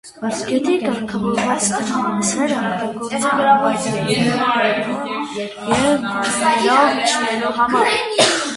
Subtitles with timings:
[0.45, 5.53] Գետի կարգավորված տեղամասերը օգտագործել են բայդարկաներով և
[6.09, 7.95] կանոեներով իջնելու համար։